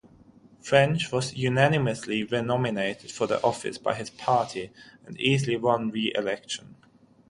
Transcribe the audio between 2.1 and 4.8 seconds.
renominated for the office by his party,